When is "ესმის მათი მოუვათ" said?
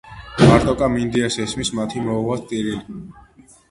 1.45-2.53